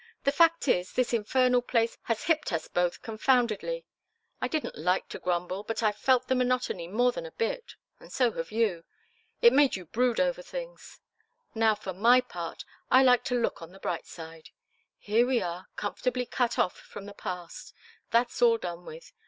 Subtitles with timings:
[0.23, 3.85] The fact is, this infernal place has hipped us both confoundedly.
[4.41, 7.75] I didn't like to grumble, but I've felt the monotony more than a bit.
[7.99, 8.83] And so have you.
[9.43, 10.99] It's made you brood over things.
[11.53, 14.49] Now, for my part, I like to look at the bright side.
[14.97, 17.71] Here we are comfortably cut off from the past.
[18.09, 19.13] That's all done with.